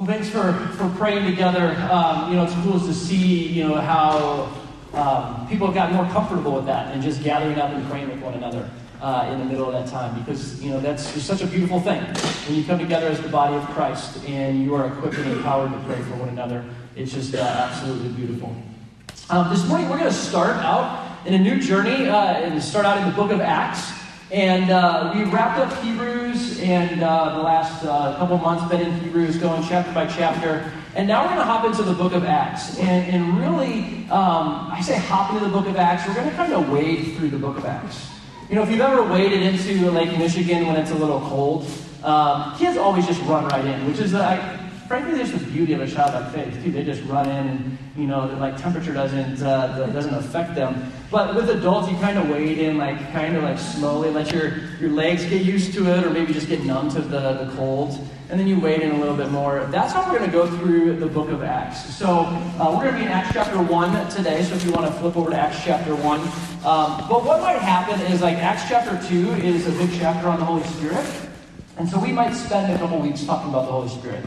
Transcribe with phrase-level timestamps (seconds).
[0.00, 1.76] Well, thanks for, for praying together.
[1.92, 4.50] Um, you know, it's cool to see, you know, how
[4.94, 8.18] um, people have gotten more comfortable with that and just gathering up and praying with
[8.22, 8.70] one another
[9.02, 11.80] uh, in the middle of that time because, you know, that's just such a beautiful
[11.80, 12.00] thing.
[12.46, 15.70] When you come together as the body of Christ and you are equipped and empowered
[15.70, 16.64] to pray for one another,
[16.96, 18.56] it's just uh, absolutely beautiful.
[19.28, 22.86] Um, this morning, we're going to start out in a new journey uh, and start
[22.86, 23.99] out in the book of Acts.
[24.30, 29.00] And uh, we wrapped up Hebrews and uh, the last uh, couple months been in
[29.00, 30.72] Hebrews, going chapter by chapter.
[30.94, 32.78] And now we're going to hop into the book of Acts.
[32.78, 36.36] And, and really, um, I say hop into the book of Acts, we're going to
[36.36, 38.08] kind of wade through the book of Acts.
[38.48, 41.66] You know, if you've ever waded into Lake Michigan when it's a little cold,
[42.04, 44.59] um, kids always just run right in, which is, uh,
[44.90, 46.72] frankly, there's the beauty of a child childlike faith too.
[46.72, 50.92] They just run in, and you know, like temperature doesn't uh, doesn't affect them.
[51.12, 54.56] But with adults, you kind of wade in, like kind of like slowly, let your
[54.80, 58.04] your legs get used to it, or maybe just get numb to the the cold,
[58.30, 59.64] and then you wade in a little bit more.
[59.70, 61.94] That's how we're going to go through the book of Acts.
[61.94, 64.42] So uh, we're going to be in Acts chapter one today.
[64.42, 66.20] So if you want to flip over to Acts chapter one,
[66.66, 70.40] um, but what might happen is like Acts chapter two is a big chapter on
[70.40, 71.06] the Holy Spirit.
[71.76, 74.26] And so we might spend a couple weeks talking about the Holy Spirit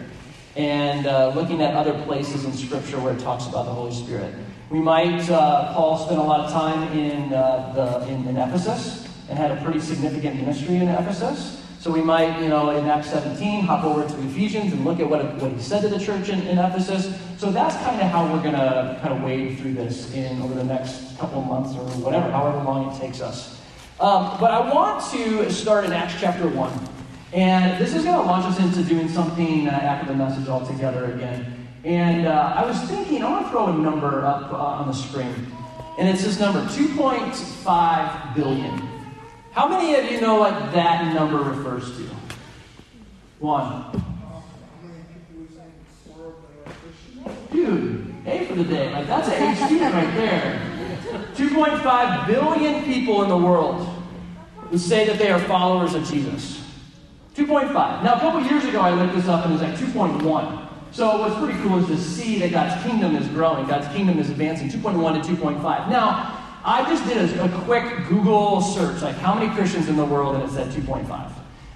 [0.55, 4.33] and uh, looking at other places in Scripture where it talks about the Holy Spirit.
[4.69, 9.07] We might, uh, Paul spent a lot of time in, uh, the, in, in, Ephesus
[9.29, 11.63] and had a pretty significant ministry in Ephesus.
[11.79, 15.09] So we might, you know, in Acts 17, hop over to Ephesians and look at
[15.09, 17.19] what, what he said to the church in, in Ephesus.
[17.37, 20.53] So that's kind of how we're going to kind of wade through this in over
[20.53, 23.59] the next couple of months or whatever, however long it takes us.
[23.99, 27.02] Um, but I want to start in Acts chapter 1.
[27.33, 31.05] And this is going to launch us into doing something uh, after the message altogether
[31.13, 31.67] again.
[31.83, 34.93] And uh, I was thinking, I want to throw a number up uh, on the
[34.93, 35.33] screen.
[35.97, 38.77] And it's this number 2.5 billion.
[39.51, 42.03] How many of you know what that number refers to?
[43.39, 43.83] One.
[47.51, 48.91] Dude, A for the day.
[48.93, 50.61] Like, that's A student right there.
[51.35, 53.87] 2.5 billion people in the world
[54.69, 56.62] who say that they are followers of Jesus.
[57.35, 57.73] 2.5.
[58.03, 60.67] Now, a couple years ago, I looked this up and it was at 2.1.
[60.91, 63.65] So what's pretty cool is to see that God's kingdom is growing.
[63.65, 65.89] God's kingdom is advancing 2.1 to 2.5.
[65.89, 70.05] Now, I just did a, a, quick Google search, like how many Christians in the
[70.05, 71.31] world, and it said 2.5.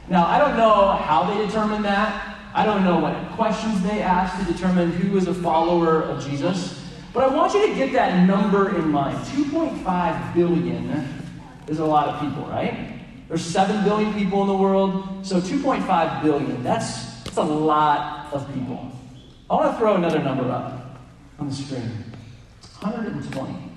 [0.09, 2.37] Now, I don't know how they determined that.
[2.53, 6.83] I don't know what questions they asked to determine who is a follower of Jesus.
[7.13, 9.17] But I want you to get that number in mind.
[9.29, 11.23] 2.5 billion
[11.67, 12.96] is a lot of people, right?
[13.27, 16.63] There's 7 billion people in the world, so 2.5 billion.
[16.63, 18.91] That's, that's a lot of people.
[19.49, 20.99] I want to throw another number up
[21.39, 21.91] on the screen
[22.79, 23.67] 120.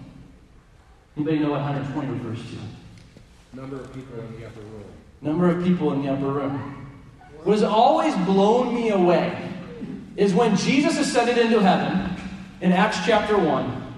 [1.16, 3.56] Anybody know what 120 refers to?
[3.56, 4.84] Number of people in the upper room.
[5.20, 6.88] Number of people in the upper room.
[7.42, 9.50] What has always blown me away
[10.16, 12.14] is when Jesus ascended into heaven
[12.60, 13.94] in Acts chapter 1.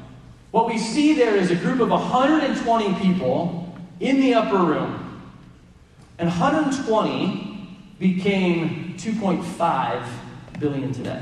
[0.53, 5.02] What we see there is a group of 120 people in the upper room.
[6.23, 7.67] And 120
[7.99, 10.07] became 2.5
[10.61, 11.21] billion today.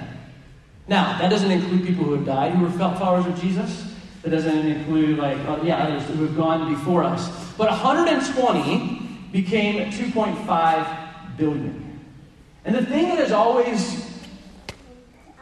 [0.88, 3.94] Now, that doesn't include people who have died who were followers of Jesus.
[4.20, 7.30] That doesn't include, like, uh, yeah, others who have gone before us.
[7.56, 9.00] But 120
[9.32, 11.98] became 2.5 billion.
[12.66, 14.20] And the thing that has always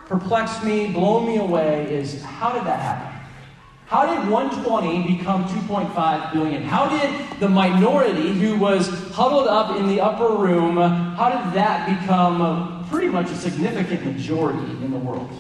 [0.06, 3.07] perplexed me, blown me away, is how did that happen?
[3.88, 6.62] How did 120 become 2.5 billion?
[6.62, 11.99] How did the minority who was huddled up in the upper room, how did that
[11.99, 15.31] become pretty much a significant majority in the world?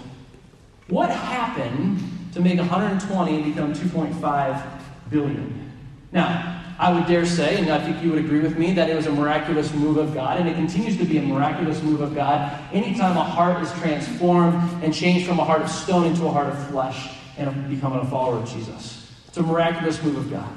[0.88, 2.00] What happened
[2.32, 4.62] to make 120 become 2.5
[5.10, 5.70] billion?
[6.12, 8.96] Now, I would dare say, and I think you would agree with me, that it
[8.96, 12.14] was a miraculous move of God, and it continues to be a miraculous move of
[12.14, 16.30] God anytime a heart is transformed and changed from a heart of stone into a
[16.30, 19.10] heart of flesh and becoming a follower of Jesus.
[19.28, 20.48] It's a miraculous move of God.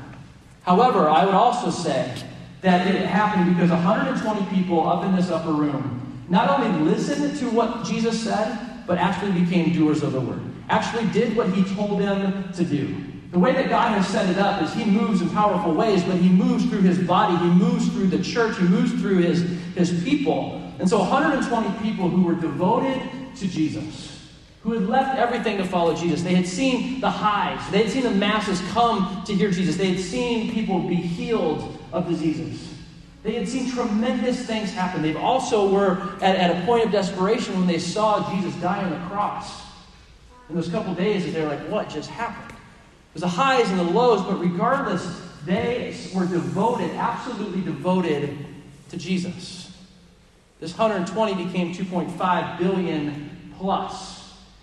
[0.63, 2.13] However, I would also say
[2.61, 5.97] that it happened because 120 people up in this upper room
[6.29, 10.41] not only listened to what Jesus said, but actually became doers of the word.
[10.69, 12.95] Actually did what he told them to do.
[13.31, 16.17] The way that God has set it up is he moves in powerful ways, but
[16.17, 19.41] he moves through his body, he moves through the church, he moves through his,
[19.75, 20.73] his people.
[20.79, 23.01] And so 120 people who were devoted
[23.37, 24.20] to Jesus
[24.63, 26.21] who had left everything to follow Jesus.
[26.21, 29.93] They had seen the highs, they had seen the masses come to hear Jesus, they
[29.93, 32.67] had seen people be healed of diseases.
[33.23, 35.03] They had seen tremendous things happen.
[35.03, 38.89] They also were at, at a point of desperation when they saw Jesus die on
[38.89, 39.61] the cross.
[40.49, 42.49] In those couple days, they were like, what just happened?
[42.49, 48.37] It was the highs and the lows, but regardless, they were devoted, absolutely devoted
[48.89, 49.71] to Jesus.
[50.59, 54.20] This 120 became 2.5 billion plus.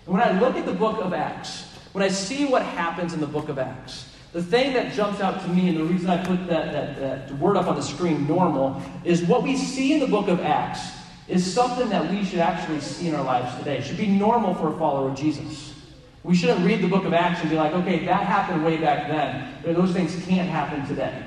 [0.09, 3.19] And when I look at the book of Acts, when I see what happens in
[3.19, 6.17] the book of Acts, the thing that jumps out to me, and the reason I
[6.25, 9.99] put that, that, that word up on the screen, normal, is what we see in
[9.99, 10.79] the book of Acts
[11.27, 13.77] is something that we should actually see in our lives today.
[13.77, 15.75] It should be normal for a follower of Jesus.
[16.23, 19.09] We shouldn't read the book of Acts and be like, okay, that happened way back
[19.09, 19.75] then.
[19.75, 21.23] Those things can't happen today.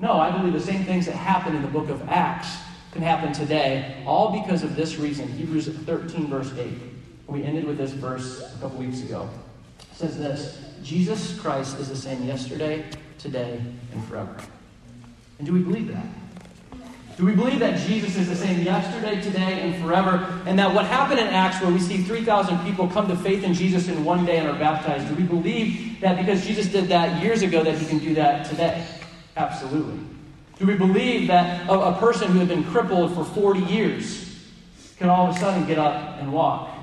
[0.00, 2.48] No, I believe the same things that happened in the book of Acts
[2.90, 5.28] can happen today, all because of this reason.
[5.28, 6.97] Hebrews 13, verse 8.
[7.28, 9.28] We ended with this verse a couple weeks ago.
[9.78, 12.84] It says this Jesus Christ is the same yesterday,
[13.18, 13.60] today,
[13.92, 14.34] and forever.
[15.38, 16.06] And do we believe that?
[17.18, 20.40] Do we believe that Jesus is the same yesterday, today, and forever?
[20.46, 23.54] And that what happened in Acts, where we see 3,000 people come to faith in
[23.54, 27.20] Jesus in one day and are baptized, do we believe that because Jesus did that
[27.20, 28.86] years ago, that he can do that today?
[29.36, 29.98] Absolutely.
[30.60, 34.46] Do we believe that a, person who had been crippled for 40 years
[34.96, 36.77] can all of a sudden get up and walk?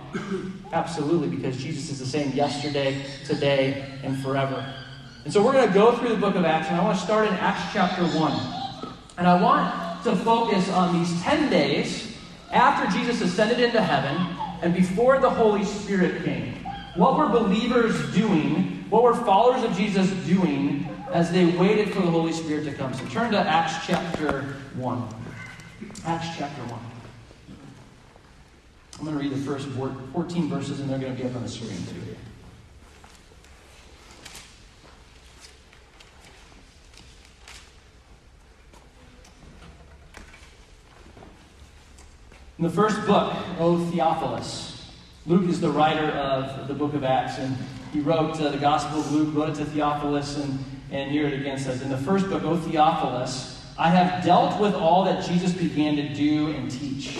[0.73, 4.65] Absolutely, because Jesus is the same yesterday, today, and forever.
[5.23, 7.03] And so we're going to go through the book of Acts, and I want to
[7.03, 8.93] start in Acts chapter 1.
[9.17, 12.15] And I want to focus on these 10 days
[12.51, 14.15] after Jesus ascended into heaven
[14.61, 16.53] and before the Holy Spirit came.
[16.95, 18.85] What were believers doing?
[18.89, 22.93] What were followers of Jesus doing as they waited for the Holy Spirit to come?
[22.93, 24.41] So turn to Acts chapter
[24.75, 25.03] 1.
[26.05, 26.84] Acts chapter 1.
[28.97, 31.43] I'm going to read the first 14 verses, and they're going to be up on
[31.43, 32.15] the screen too.
[42.57, 44.89] In the first book, O Theophilus,
[45.25, 47.57] Luke is the writer of the book of Acts, and
[47.91, 51.33] he wrote uh, the Gospel of Luke, wrote it to Theophilus, and, and here it
[51.33, 55.51] again says, In the first book, O Theophilus, I have dealt with all that Jesus
[55.51, 57.19] began to do and teach,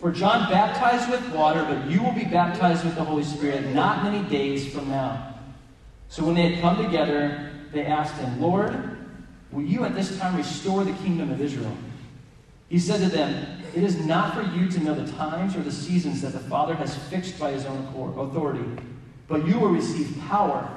[0.00, 4.02] For John baptized with water, but you will be baptized with the Holy Spirit not
[4.02, 5.34] many days from now."
[6.08, 8.96] So when they had come together, they asked him, "Lord,
[9.52, 11.76] will you at this time restore the kingdom of Israel?"
[12.68, 13.44] He said to them,
[13.74, 16.74] it is not for you to know the times or the seasons that the Father
[16.74, 17.86] has fixed by his own
[18.18, 18.64] authority,
[19.28, 20.68] but you will receive power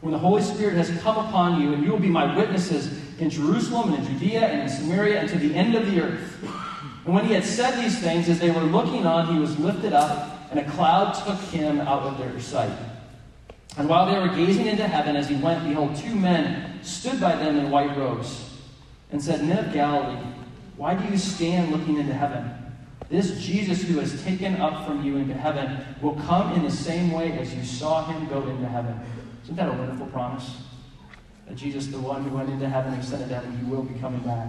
[0.00, 3.30] when the Holy Spirit has come upon you, and you will be my witnesses in
[3.30, 6.38] Jerusalem and in Judea and in Samaria and to the end of the earth.
[7.04, 9.92] And when he had said these things, as they were looking on, he was lifted
[9.92, 12.76] up, and a cloud took him out of their sight.
[13.76, 17.36] And while they were gazing into heaven as he went, behold, two men stood by
[17.36, 18.58] them in white robes
[19.12, 20.22] and said, Men of Galilee,
[20.76, 22.50] why do you stand looking into heaven?
[23.08, 27.10] This Jesus who has taken up from you into heaven will come in the same
[27.10, 28.98] way as you saw him go into heaven.
[29.44, 30.62] Isn't that a wonderful promise?
[31.48, 33.98] That Jesus, the one who went into heaven, and ascended to heaven, he will be
[33.98, 34.48] coming back.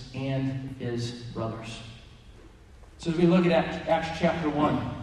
[0.13, 1.79] and his brothers.
[2.97, 4.95] So as we look at Acts chapter 1,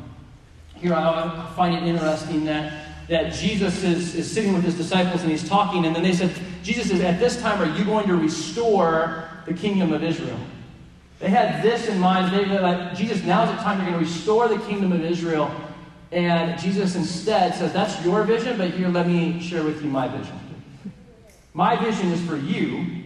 [0.77, 5.31] here I find it interesting that that Jesus is, is sitting with his disciples and
[5.31, 6.31] he's talking, and then they said,
[6.63, 10.39] Jesus says, At this time, are you going to restore the kingdom of Israel?
[11.19, 12.35] They had this in mind.
[12.35, 15.51] They were like, Jesus, now's the time you're going to restore the kingdom of Israel.
[16.13, 20.09] And Jesus instead says, That's your vision, but here, let me share with you my
[20.09, 20.39] vision.
[21.55, 22.98] My vision is for you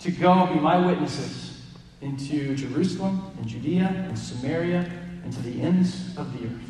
[0.00, 1.60] to go be my witnesses
[2.00, 4.90] into Jerusalem and Judea and Samaria
[5.24, 6.68] and to the ends of the earth.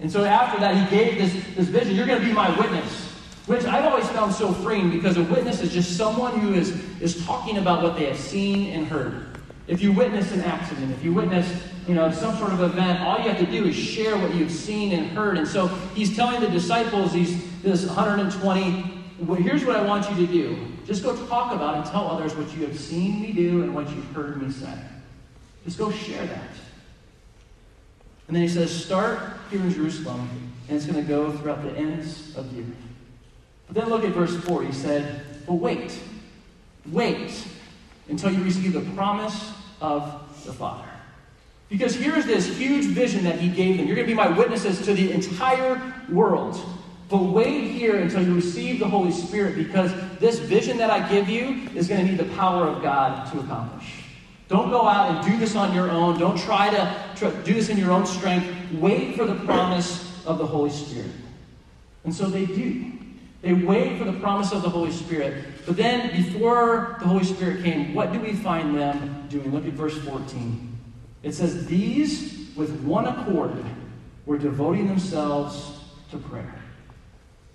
[0.00, 3.08] And so after that, he gave this, this vision you're going to be my witness.
[3.46, 7.24] Which I've always found so freeing because a witness is just someone who is, is
[7.26, 9.26] talking about what they have seen and heard.
[9.66, 11.48] If you witness an accident, if you witness
[11.86, 14.52] you know, some sort of event, all you have to do is share what you've
[14.52, 15.38] seen and heard.
[15.38, 20.26] And so he's telling the disciples, these, this 120, well, here's what I want you
[20.26, 20.58] to do.
[20.86, 23.88] Just go talk about and tell others what you have seen me do and what
[23.90, 24.74] you've heard me say.
[25.64, 26.50] Just go share that.
[28.28, 29.18] And then he says, start
[29.50, 30.28] here in Jerusalem,
[30.68, 32.68] and it's going to go throughout the ends of the earth.
[33.66, 34.62] But then look at verse 4.
[34.62, 35.98] He said, But wait,
[36.86, 37.44] wait
[38.08, 40.88] until you receive the promise of the Father.
[41.68, 43.86] Because here's this huge vision that he gave them.
[43.86, 46.60] You're going to be my witnesses to the entire world.
[47.10, 51.28] But wait here until you receive the Holy Spirit because this vision that I give
[51.28, 54.04] you is going to need the power of God to accomplish.
[54.46, 56.18] Don't go out and do this on your own.
[56.18, 58.46] Don't try to try, do this in your own strength.
[58.74, 61.10] Wait for the promise of the Holy Spirit.
[62.04, 62.92] And so they do.
[63.42, 65.44] They wait for the promise of the Holy Spirit.
[65.66, 69.52] But then, before the Holy Spirit came, what do we find them doing?
[69.52, 70.78] Look at verse 14.
[71.22, 73.64] It says, These, with one accord,
[74.26, 75.78] were devoting themselves
[76.10, 76.59] to prayer.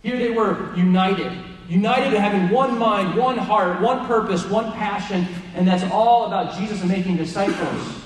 [0.05, 1.35] Here they were united,
[1.67, 6.55] united in having one mind, one heart, one purpose, one passion, and that's all about
[6.59, 8.03] Jesus and making disciples.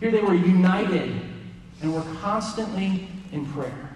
[0.00, 1.20] Here they were united
[1.82, 3.94] and were constantly in prayer.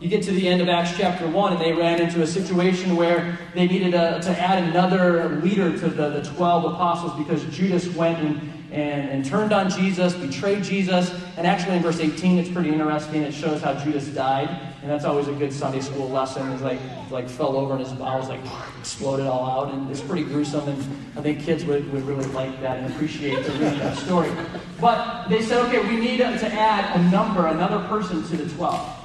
[0.00, 2.96] You get to the end of Acts chapter 1, and they ran into a situation
[2.96, 7.86] where they needed a, to add another leader to the, the 12 apostles because Judas
[7.94, 11.14] went and and, and turned on Jesus, betrayed Jesus.
[11.36, 13.22] And actually, in verse 18, it's pretty interesting.
[13.22, 14.48] It shows how Judas died.
[14.82, 16.50] And that's always a good Sunday school lesson.
[16.50, 18.40] He's like, like fell over and his bowels like
[18.80, 19.72] exploded all out.
[19.72, 20.68] And it's pretty gruesome.
[20.68, 20.82] And
[21.16, 24.32] I think kids would, would really like that and appreciate the reading that story.
[24.80, 29.00] But they said, okay, we need to add a number, another person to the 12.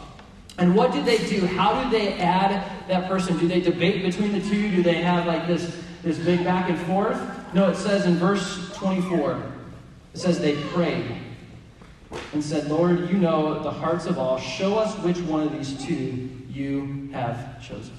[0.57, 1.45] And what did they do?
[1.45, 3.37] How did they add that person?
[3.37, 4.71] Do they debate between the two?
[4.71, 7.21] Do they have like this, this big back and forth?
[7.53, 9.41] No, it says in verse 24
[10.13, 11.05] it says they prayed
[12.33, 14.39] and said, Lord, you know the hearts of all.
[14.39, 17.93] Show us which one of these two you have chosen.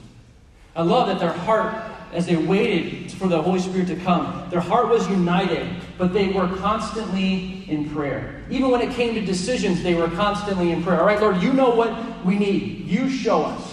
[0.74, 1.74] I love that their heart,
[2.12, 6.28] as they waited for the Holy Spirit to come, their heart was united, but they
[6.28, 8.42] were constantly in prayer.
[8.50, 11.00] Even when it came to decisions, they were constantly in prayer.
[11.00, 12.86] All right, Lord, you know what we need.
[12.86, 13.69] You show us.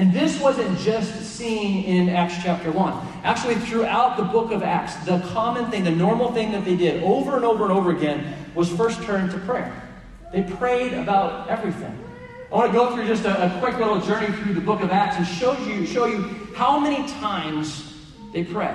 [0.00, 3.08] And this wasn't just seen in Acts chapter 1.
[3.22, 7.02] Actually, throughout the book of Acts, the common thing, the normal thing that they did
[7.02, 9.70] over and over and over again was first turn to prayer.
[10.32, 12.02] They prayed about everything.
[12.50, 14.90] I want to go through just a, a quick little journey through the book of
[14.90, 16.22] Acts and show you, show you
[16.54, 17.94] how many times
[18.32, 18.74] they pray.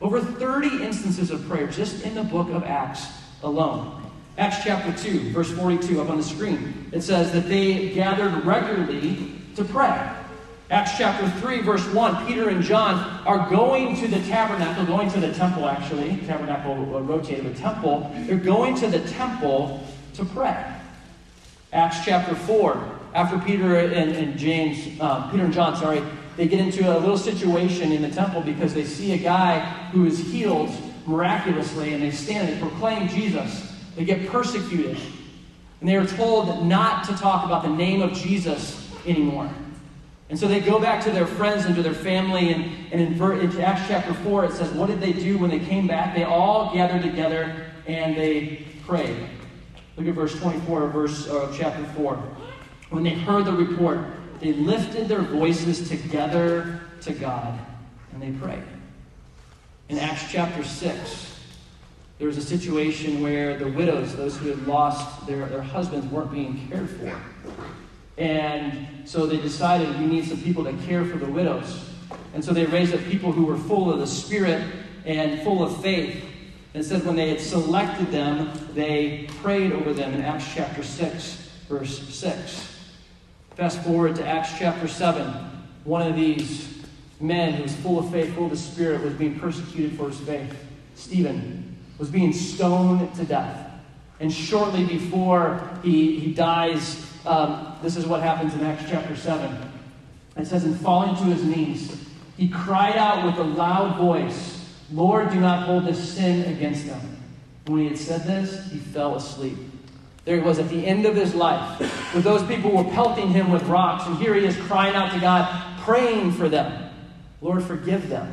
[0.00, 3.06] Over 30 instances of prayer just in the book of Acts
[3.44, 4.02] alone.
[4.36, 6.90] Acts chapter 2, verse 42, up on the screen.
[6.90, 10.15] It says that they gathered regularly to pray.
[10.68, 15.20] Acts chapter 3, verse 1, Peter and John are going to the tabernacle, going to
[15.20, 16.16] the temple actually.
[16.26, 18.10] Tabernacle rotated the temple.
[18.26, 20.66] They're going to the temple to pray.
[21.72, 26.02] Acts chapter 4, after Peter and, and James, um, Peter and John, sorry,
[26.36, 29.60] they get into a little situation in the temple because they see a guy
[29.92, 30.70] who is healed
[31.06, 33.72] miraculously and they stand and proclaim Jesus.
[33.94, 34.98] They get persecuted.
[35.80, 39.48] And they are told not to talk about the name of Jesus anymore.
[40.28, 42.52] And so they go back to their friends and to their family.
[42.52, 45.60] And, and in, in Acts chapter 4, it says, What did they do when they
[45.60, 46.14] came back?
[46.14, 49.28] They all gathered together and they prayed.
[49.96, 52.16] Look at verse 24 of verse, uh, chapter 4.
[52.90, 54.00] When they heard the report,
[54.40, 57.58] they lifted their voices together to God
[58.12, 58.62] and they prayed.
[59.88, 61.40] In Acts chapter 6,
[62.18, 66.32] there was a situation where the widows, those who had lost their, their husbands, weren't
[66.32, 67.20] being cared for.
[68.18, 71.90] And so they decided we need some people to care for the widows.
[72.34, 74.62] And so they raised up people who were full of the Spirit
[75.04, 76.24] and full of faith.
[76.74, 81.50] And said when they had selected them, they prayed over them in Acts chapter 6,
[81.68, 82.76] verse 6.
[83.54, 85.32] Fast forward to Acts chapter 7.
[85.84, 86.84] One of these
[87.20, 90.20] men who was full of faith, full of the Spirit, was being persecuted for his
[90.20, 90.54] faith.
[90.94, 93.70] Stephen was being stoned to death.
[94.20, 99.70] And shortly before he, he dies, um, this is what happens in Acts chapter 7.
[100.36, 102.04] It says, And falling to his knees,
[102.36, 104.52] he cried out with a loud voice,
[104.92, 107.00] Lord, do not hold this sin against them.
[107.66, 109.56] When he had said this, he fell asleep.
[110.24, 111.80] There he was at the end of his life,
[112.14, 115.20] with those people were pelting him with rocks, and here he is crying out to
[115.20, 116.90] God, praying for them.
[117.40, 118.32] Lord, forgive them.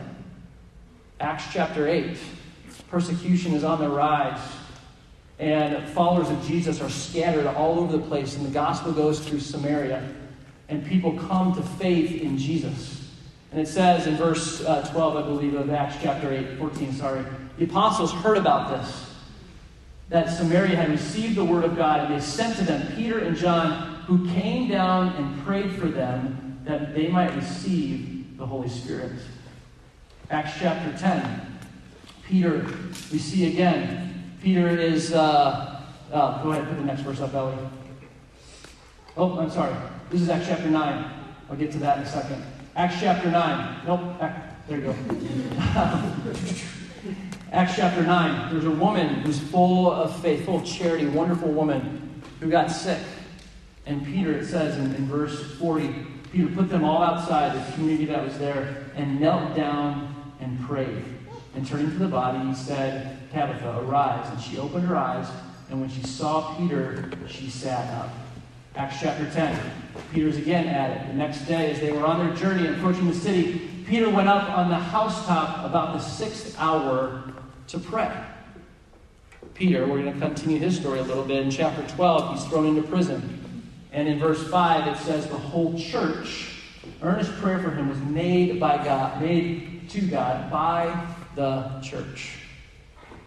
[1.19, 2.17] Acts chapter 8.
[2.89, 4.39] Persecution is on the rise.
[5.43, 9.41] And followers of Jesus are scattered all over the place, and the gospel goes through
[9.41, 10.07] Samaria,
[10.69, 13.11] and people come to faith in Jesus.
[13.51, 17.25] And it says in verse uh, 12, I believe, of Acts chapter 8, 14, sorry,
[17.57, 19.13] the apostles heard about this,
[20.07, 23.35] that Samaria had received the word of God, and they sent to them Peter and
[23.35, 29.11] John, who came down and prayed for them that they might receive the Holy Spirit.
[30.29, 31.59] Acts chapter 10,
[32.29, 32.65] Peter,
[33.11, 34.12] we see again,
[34.43, 35.81] Peter is, uh,
[36.11, 37.55] uh, go ahead put the next verse up, Ellie.
[39.15, 39.73] Oh, I'm sorry.
[40.09, 41.11] This is Acts chapter 9.
[41.49, 42.43] I'll get to that in a second.
[42.75, 43.87] Acts chapter 9.
[43.87, 44.01] Nope,
[44.67, 44.95] there you go.
[47.53, 48.51] Acts chapter 9.
[48.51, 52.99] There's a woman who's full of faith, full of charity, wonderful woman who got sick.
[53.85, 55.95] And Peter, it says in, in verse 40,
[56.33, 61.05] Peter put them all outside, the community that was there, and knelt down and prayed.
[61.55, 64.29] And turning to the body, he said, Tabitha, arise.
[64.31, 65.27] And she opened her eyes,
[65.69, 68.09] and when she saw Peter, she sat up.
[68.75, 69.59] Acts chapter 10.
[70.13, 71.07] Peter's again at it.
[71.07, 74.49] The next day, as they were on their journey approaching the city, Peter went up
[74.49, 77.23] on the housetop about the sixth hour
[77.67, 78.11] to pray.
[79.53, 81.43] Peter, we're going to continue his story a little bit.
[81.43, 83.71] In chapter 12, he's thrown into prison.
[83.91, 86.63] And in verse 5, it says the whole church,
[87.03, 92.37] earnest prayer for him was made by God, made to God by the church.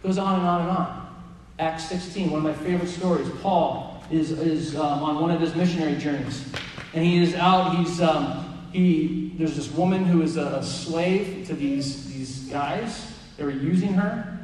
[0.07, 1.17] Goes on and on and on.
[1.59, 3.29] Acts 16, one of my favorite stories.
[3.43, 6.47] Paul is, is um, on one of his missionary journeys.
[6.95, 11.55] And he is out, he's, um, he, there's this woman who is a, slave to
[11.55, 13.15] these, these guys.
[13.37, 14.39] They were using her.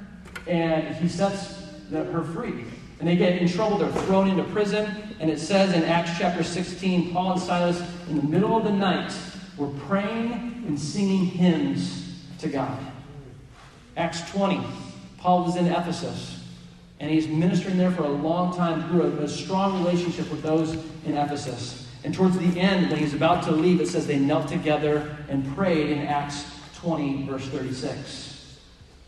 [0.49, 2.65] And he sets the, her free.
[2.99, 3.79] And they get in trouble.
[3.79, 4.91] They're thrown into prison.
[5.21, 8.73] And it says in Acts chapter 16, Paul and Silas, in the middle of the
[8.73, 9.15] night,
[9.57, 12.81] were praying and singing hymns to God.
[13.97, 14.61] Acts 20,
[15.23, 16.41] Paul was in Ephesus.
[16.99, 20.75] And he's ministering there for a long time through a, a strong relationship with those
[21.05, 21.89] in Ephesus.
[22.05, 25.55] And towards the end, when he's about to leave, it says they knelt together and
[25.55, 26.45] prayed in Acts
[26.77, 28.59] 20, verse 36.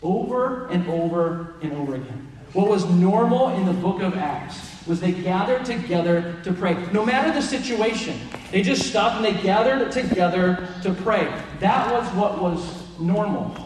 [0.02, 2.30] Over and over and over again.
[2.52, 6.74] What was normal in the book of Acts was they gathered together to pray.
[6.92, 8.20] No matter the situation,
[8.52, 11.32] they just stopped and they gathered together to pray.
[11.58, 13.56] That was what was normal.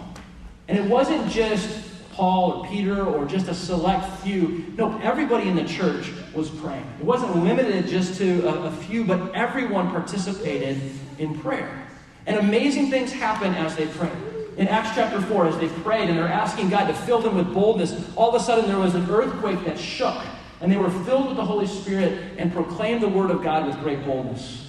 [0.68, 1.87] And it wasn't just
[2.18, 4.66] Paul or Peter or just a select few.
[4.76, 6.84] No, everybody in the church was praying.
[6.98, 10.80] It wasn't limited just to a, a few, but everyone participated
[11.18, 11.86] in prayer.
[12.26, 14.10] And amazing things happen as they prayed
[14.58, 17.54] in Acts chapter 4, as they prayed and they're asking God to fill them with
[17.54, 20.20] boldness, all of a sudden there was an earthquake that shook,
[20.60, 23.78] and they were filled with the Holy Spirit and proclaimed the word of God with
[23.78, 24.66] great boldness.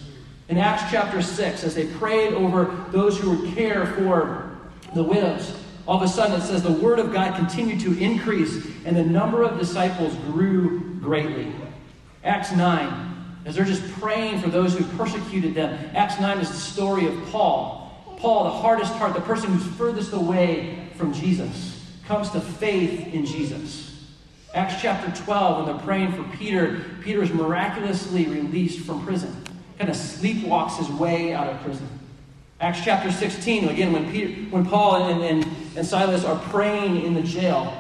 [0.47, 4.59] In Acts chapter 6, as they prayed over those who would care for
[4.93, 5.58] the widows,
[5.89, 9.03] all of a sudden it says the word of God continued to increase, and the
[9.03, 11.51] number of disciples grew greatly.
[12.23, 15.89] Acts 9, as they're just praying for those who persecuted them.
[15.95, 17.79] Acts 9 is the story of Paul
[18.19, 23.25] Paul, the hardest heart, the person who's furthest away from Jesus, comes to faith in
[23.25, 24.05] Jesus.
[24.53, 29.33] Acts chapter 12, when they're praying for Peter, Peter is miraculously released from prison,
[29.77, 31.87] kind of sleepwalks his way out of prison.
[32.61, 37.13] Acts chapter 16, again, when, Peter, when Paul and, and, and Silas are praying in
[37.13, 37.73] the jail,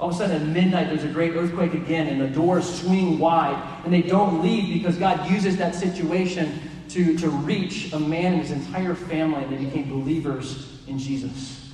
[0.00, 3.20] all of a sudden at midnight there's a great earthquake again, and the doors swing
[3.20, 8.32] wide, and they don't leave because God uses that situation to, to reach a man
[8.32, 11.72] and his entire family, and they became believers in Jesus.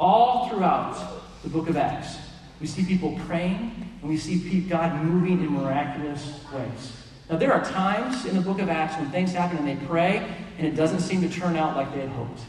[0.00, 2.16] All throughout the book of Acts,
[2.62, 6.92] we see people praying, and we see God moving in miraculous ways.
[7.28, 10.34] Now, there are times in the book of Acts when things happen and they pray,
[10.58, 12.40] and it doesn't seem to turn out like they had hoped.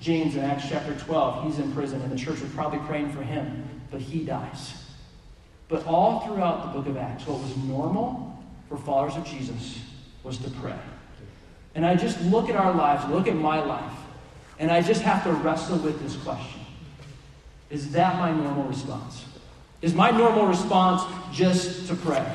[0.00, 3.22] James in Acts chapter 12, he's in prison, and the church was probably praying for
[3.22, 4.74] him, but he dies.
[5.68, 9.80] But all throughout the book of Acts, what was normal for followers of Jesus
[10.22, 10.78] was to pray.
[11.74, 13.96] And I just look at our lives, look at my life,
[14.58, 16.60] and I just have to wrestle with this question
[17.70, 19.24] Is that my normal response?
[19.80, 22.30] Is my normal response just to pray?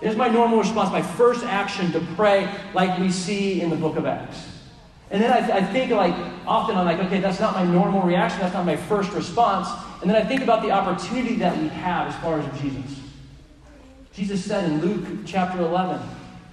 [0.00, 3.96] Is my normal response, my first action, to pray like we see in the book
[3.96, 4.46] of Acts?
[5.10, 6.14] And then I, th- I think, like,
[6.46, 9.68] often I'm like, okay, that's not my normal reaction, that's not my first response.
[10.00, 13.00] And then I think about the opportunity that we have as far as Jesus.
[14.12, 16.00] Jesus said in Luke chapter 11,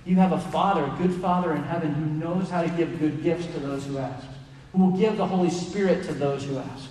[0.05, 3.23] you have a Father, a good Father in heaven, who knows how to give good
[3.23, 4.25] gifts to those who ask,
[4.71, 6.89] who will give the Holy Spirit to those who ask,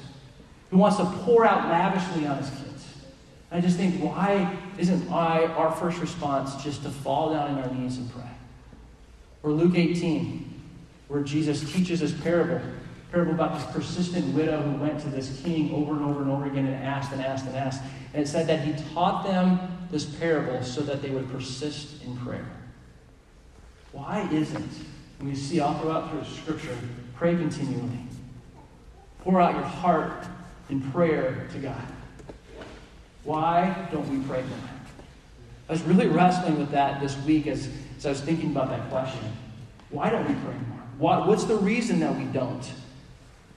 [0.70, 2.73] who wants to pour out lavishly on his kids.
[3.54, 7.72] I just think, why isn't I, our first response just to fall down on our
[7.72, 8.28] knees and pray?
[9.44, 10.60] Or Luke 18,
[11.06, 12.60] where Jesus teaches this parable,
[13.12, 16.46] parable about this persistent widow who went to this king over and over and over
[16.46, 17.80] again and asked and asked and asked.
[18.12, 22.16] And it said that he taught them this parable so that they would persist in
[22.16, 22.50] prayer.
[23.92, 24.72] Why isn't,
[25.20, 26.76] we see all throughout through Scripture,
[27.14, 28.00] pray continually.
[29.20, 30.26] Pour out your heart
[30.70, 31.86] in prayer to God.
[33.24, 34.58] Why don't we pray more?
[35.68, 38.88] I was really wrestling with that this week as, as I was thinking about that
[38.90, 39.20] question.
[39.90, 40.82] Why don't we pray more?
[40.98, 42.70] Why, what's the reason that we don't?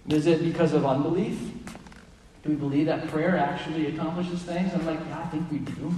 [0.08, 1.38] Is it because of unbelief?
[2.44, 4.74] Do we believe that prayer actually accomplishes things?
[4.74, 5.94] I'm like, yeah, I think we do.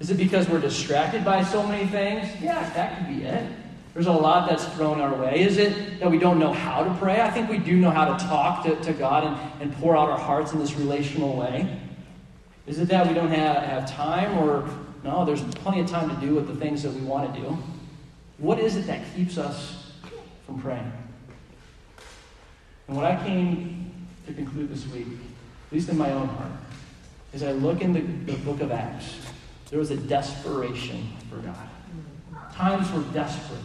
[0.00, 2.28] Is it because we're distracted by so many things?
[2.42, 3.46] Yeah, that could be it.
[3.94, 5.42] There's a lot that's thrown our way.
[5.42, 7.20] Is it that we don't know how to pray?
[7.20, 10.08] I think we do know how to talk to, to God and, and pour out
[10.08, 11.80] our hearts in this relational way.
[12.70, 14.64] Is it that we don't have, have time or
[15.02, 17.58] no, there's plenty of time to do with the things that we want to do?
[18.38, 19.90] What is it that keeps us
[20.46, 20.92] from praying?
[22.86, 23.92] And what I came
[24.28, 26.52] to conclude this week, at least in my own heart,
[27.32, 28.02] is I look in the,
[28.32, 29.16] the book of Acts,
[29.70, 31.68] there was a desperation for God.
[32.52, 33.58] Times were desperate.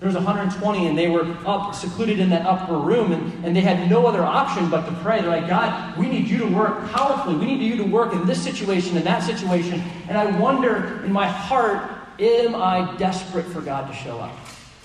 [0.00, 3.60] There was 120, and they were up, secluded in that upper room, and, and they
[3.60, 5.20] had no other option but to pray.
[5.20, 7.36] They're like, God, we need you to work powerfully.
[7.36, 9.82] We need you to work in this situation in that situation.
[10.08, 14.34] And I wonder in my heart, am I desperate for God to show up?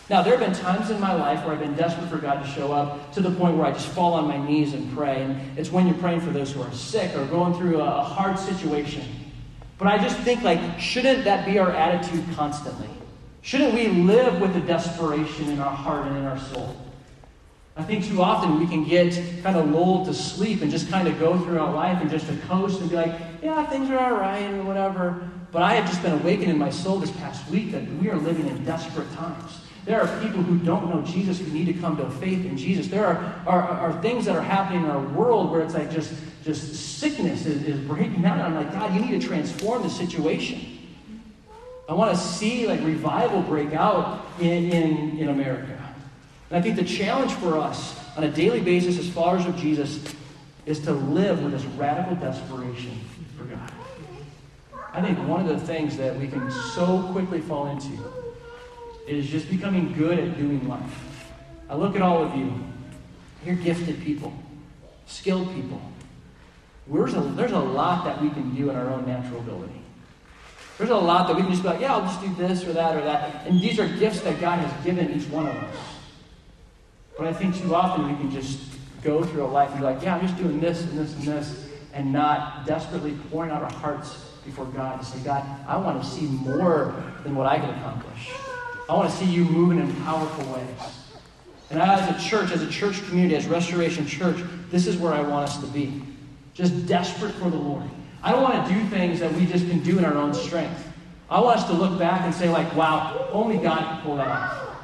[0.10, 2.50] Now, there have been times in my life where I've been desperate for God to
[2.50, 5.24] show up to the point where I just fall on my knees and pray.
[5.24, 8.38] And it's when you're praying for those who are sick or going through a hard
[8.38, 9.04] situation.
[9.78, 12.90] But I just think, like, shouldn't that be our attitude constantly?
[13.46, 16.76] Shouldn't we live with the desperation in our heart and in our soul?
[17.78, 21.08] I think too often we can get kind of lulled to sleep and just kind
[21.08, 24.00] of go through our life and just to coast and be like, yeah, things are
[24.00, 25.30] all right or whatever.
[25.52, 28.16] But I have just been awakened in my soul this past week that we are
[28.16, 29.60] living in desperate times.
[29.86, 32.88] There are people who don't know Jesus who need to come to faith in Jesus.
[32.88, 36.16] There are, are, are things that are happening in our world where it's like just,
[36.44, 38.40] just sickness is, is breaking out.
[38.40, 40.75] And I'm like, God, you need to transform the situation.
[41.88, 45.78] I want to see like revival break out in, in, in America.
[46.50, 50.04] And I think the challenge for us on a daily basis as followers of Jesus
[50.66, 53.00] is to live with this radical desperation
[53.38, 53.72] for God.
[54.94, 58.00] I think one of the things that we can so quickly fall into
[59.08, 61.30] is just becoming good at doing life.
[61.70, 62.54] I look at all of you.
[63.46, 64.34] You're gifted people,
[65.06, 65.82] skilled people.
[66.90, 69.85] A, there's a lot that we can do in our own natural ability.
[70.78, 72.74] There's a lot that we can just be like, yeah, I'll just do this or
[72.74, 73.48] that or that.
[73.48, 75.76] And these are gifts that God has given each one of us.
[77.18, 78.60] But I think too often we can just
[79.02, 81.24] go through a life and be like, yeah, I'm just doing this and this and
[81.24, 86.04] this, and not desperately pouring out our hearts before God to say, God, I want
[86.04, 88.32] to see more than what I can accomplish.
[88.90, 91.06] I want to see you moving in powerful ways.
[91.70, 94.38] And as a church, as a church community, as Restoration Church,
[94.70, 96.02] this is where I want us to be.
[96.54, 97.90] Just desperate for the Lord.
[98.26, 100.92] I don't want to do things that we just can do in our own strength.
[101.30, 104.28] I want us to look back and say, like, wow, only God can pull that
[104.28, 104.78] off.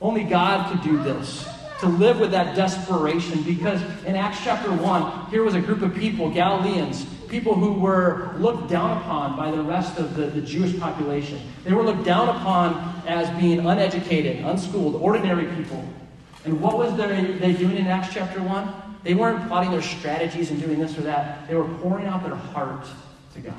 [0.00, 1.48] Only God could do this.
[1.78, 3.44] To live with that desperation.
[3.44, 8.34] Because in Acts chapter 1, here was a group of people, Galileans, people who were
[8.38, 11.40] looked down upon by the rest of the, the Jewish population.
[11.62, 15.84] They were looked down upon as being uneducated, unschooled, ordinary people.
[16.44, 18.87] And what was they, they doing in Acts chapter 1?
[19.02, 21.46] They weren't plotting their strategies and doing this or that.
[21.48, 22.86] They were pouring out their heart
[23.34, 23.54] to God,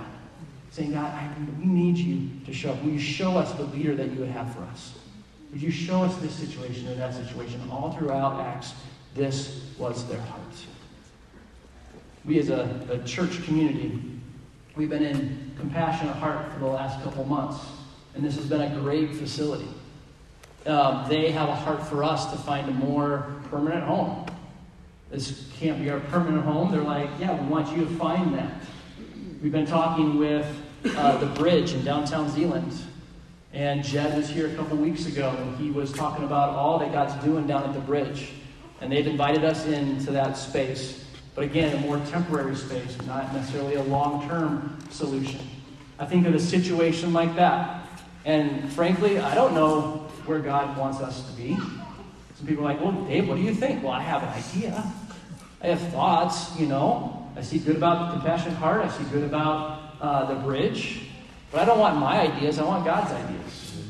[0.71, 2.84] saying, God, I, we need you to show up.
[2.84, 4.93] Will you show us the leader that you would have for us?
[5.52, 7.62] Would you show us this situation or that situation?
[7.71, 8.73] All throughout Acts,
[9.15, 10.39] this was their heart
[12.25, 13.99] we as a, a church community,
[14.75, 17.60] we've been in Compassionate Heart for the last couple months,
[18.13, 19.67] and this has been a great facility.
[20.65, 24.25] Um, they have a heart for us to find a more permanent home.
[25.12, 26.72] This can't be our permanent home.
[26.72, 28.54] They're like, yeah, we want you to find that.
[29.41, 30.45] We've been talking with
[30.86, 32.74] uh, the bridge in downtown Zeeland.
[33.52, 36.91] And Jed was here a couple weeks ago, and he was talking about all that
[36.91, 38.30] God's doing down at the bridge.
[38.82, 41.06] And they've invited us into that space.
[41.34, 45.41] But again, a more temporary space, not necessarily a long term solution.
[45.98, 47.88] I think of a situation like that.
[48.26, 51.56] And frankly, I don't know where God wants us to be.
[52.36, 53.84] Some people are like, well, Dave, what do you think?
[53.84, 54.93] Well, I have an idea.
[55.62, 57.28] I have thoughts, you know.
[57.36, 58.82] I see good about the compassionate heart.
[58.82, 61.10] I see good about uh, the bridge.
[61.52, 62.60] But I don't want my ideas.
[62.60, 63.84] I want God's ideas.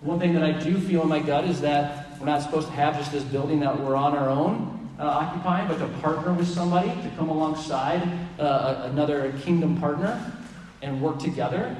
[0.00, 2.74] One thing that I do feel in my gut is that we're not supposed to
[2.74, 6.48] have just this building that we're on our own uh, occupying, but to partner with
[6.48, 8.02] somebody, to come alongside
[8.38, 10.32] uh, another kingdom partner
[10.82, 11.76] and work together.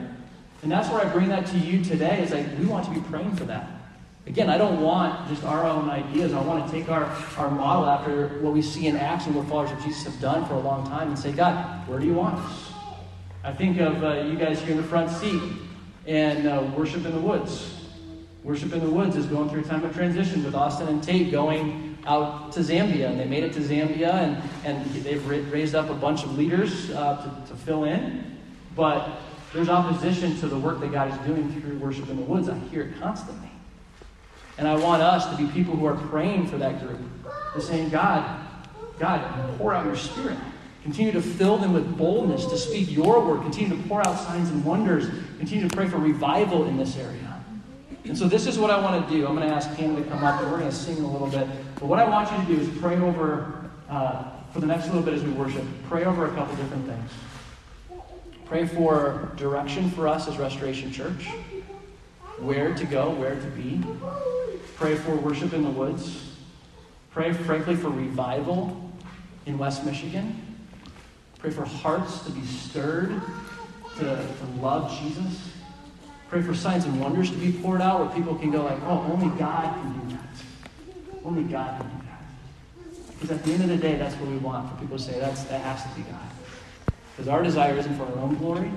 [0.63, 3.01] And that's where I bring that to you today is like we want to be
[3.01, 3.80] praying for that.
[4.27, 6.33] Again, I don't want just our own ideas.
[6.33, 7.05] I want to take our,
[7.37, 10.45] our model after what we see in Acts and what followers of Jesus have done
[10.47, 12.73] for a long time and say, God, where do you want us?
[13.43, 15.41] I think of uh, you guys here in the front seat
[16.07, 17.75] and uh, Worship in the Woods.
[18.45, 21.31] Worship in the Woods is going through a time of transition with Austin and Tate
[21.31, 25.91] going out to Zambia, and they made it to Zambia, and, and they've raised up
[25.91, 28.39] a bunch of leaders uh, to, to fill in.
[28.77, 29.21] But
[29.53, 32.49] there's opposition to the work that God is doing through worship in the woods.
[32.49, 33.50] I hear it constantly.
[34.59, 37.01] And I want us to be people who are praying for that group,
[37.55, 38.47] to saying, God,
[38.99, 40.37] God, pour out your spirit.
[40.83, 43.43] Continue to fill them with boldness to speak your word.
[43.43, 45.09] Continue to pour out signs and wonders.
[45.39, 47.43] Continue to pray for revival in this area.
[48.05, 49.27] And so this is what I want to do.
[49.27, 51.29] I'm going to ask Hannah to come up and we're going to sing a little
[51.29, 51.47] bit.
[51.75, 55.03] But what I want you to do is pray over, uh, for the next little
[55.03, 57.11] bit as we worship, pray over a couple different things.
[58.47, 61.29] Pray for direction for us as Restoration Church,
[62.39, 63.81] where to go, where to be.
[64.81, 66.33] Pray for worship in the woods.
[67.11, 68.91] Pray, frankly, for revival
[69.45, 70.41] in West Michigan.
[71.39, 73.21] Pray for hearts to be stirred
[73.99, 75.53] to, to love Jesus.
[76.31, 79.07] Pray for signs and wonders to be poured out where people can go like, oh,
[79.13, 81.25] only God can do that.
[81.27, 83.13] Only God can do that.
[83.21, 85.21] Because at the end of the day, that's what we want for people to say,
[85.21, 86.31] that's, that has to be God.
[87.15, 88.73] Because our desire isn't for our own glory,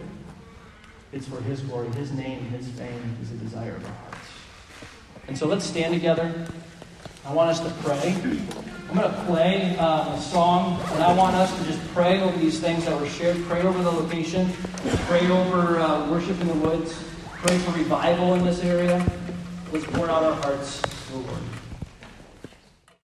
[1.14, 1.88] it's for His glory.
[1.92, 4.23] His name, His fame is the desire of our hearts.
[5.28, 6.34] And so let's stand together.
[7.26, 8.16] I want us to pray.
[8.90, 12.38] I'm going to play uh, a song, and I want us to just pray over
[12.38, 13.42] these things that were shared.
[13.46, 14.52] Pray over the location.
[15.08, 17.02] Pray over uh, worship in the woods.
[17.42, 19.04] Pray for revival in this area.
[19.72, 20.82] Let's pour out our hearts.